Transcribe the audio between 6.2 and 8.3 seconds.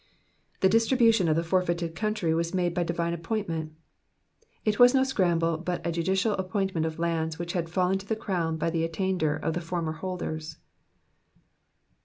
appointment of lands which had fallen to the